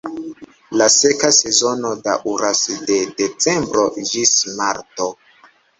La 0.81 0.87
seka 0.93 1.29
sezono 1.41 1.91
daŭras 2.09 2.65
de 2.89 2.99
decembro 3.23 3.87
ĝis 4.13 4.37
marto. 4.61 5.17